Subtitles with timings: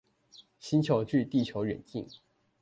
[0.59, 2.07] 星球距地球遠近